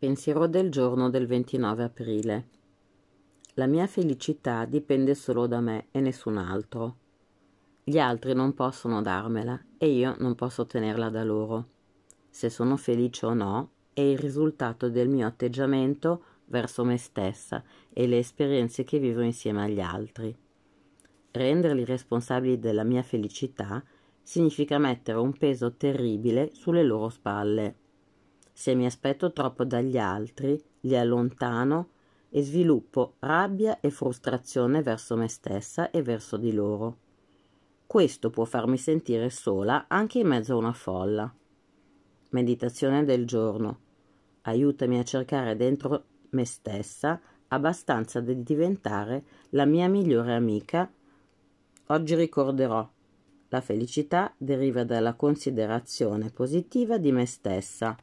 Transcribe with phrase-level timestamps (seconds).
[0.00, 2.48] Pensiero del giorno del 29 aprile.
[3.54, 6.96] La mia felicità dipende solo da me e nessun altro.
[7.82, 11.68] Gli altri non possono darmela e io non posso ottenerla da loro.
[12.30, 18.06] Se sono felice o no è il risultato del mio atteggiamento verso me stessa e
[18.06, 20.32] le esperienze che vivo insieme agli altri.
[21.32, 23.82] Renderli responsabili della mia felicità
[24.22, 27.86] significa mettere un peso terribile sulle loro spalle.
[28.58, 31.90] Se mi aspetto troppo dagli altri, li allontano
[32.28, 36.96] e sviluppo rabbia e frustrazione verso me stessa e verso di loro.
[37.86, 41.32] Questo può farmi sentire sola anche in mezzo a una folla.
[42.30, 43.78] Meditazione del giorno.
[44.42, 50.92] Aiutami a cercare dentro me stessa abbastanza da diventare la mia migliore amica.
[51.86, 52.90] Oggi ricorderò.
[53.50, 57.96] La felicità deriva dalla considerazione positiva di me stessa.